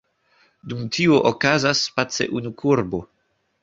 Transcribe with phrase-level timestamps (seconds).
[0.71, 3.09] Dum tio okazas space unu kurbo.